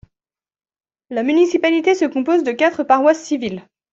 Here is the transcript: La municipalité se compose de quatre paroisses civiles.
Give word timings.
La 1.11 1.21
municipalité 1.21 1.93
se 1.93 2.05
compose 2.05 2.43
de 2.43 2.51
quatre 2.53 2.83
paroisses 2.83 3.21
civiles. 3.23 3.61